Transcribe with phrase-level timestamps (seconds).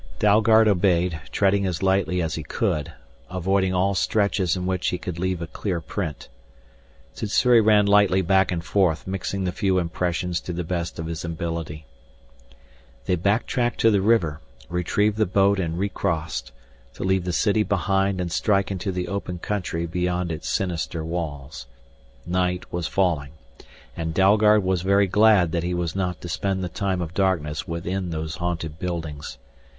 [0.17, 2.91] Dalgard obeyed, treading as lightly as he could,
[3.29, 6.27] avoiding all stretches in which he could leave a clear print.
[7.13, 11.23] Sssuri ran lightly back and forth mixing the few impressions to the best of his
[11.23, 11.85] ability.
[13.05, 16.51] They backtracked to the river, retrieved the boat and recrossed,
[16.95, 21.67] to leave the city behind and strike into the open country beyond its sinister walls.
[22.25, 23.33] Night was falling,
[23.95, 27.67] and Dalgard was very glad that he was not to spend the time of darkness
[27.67, 29.37] within those haunted buildings.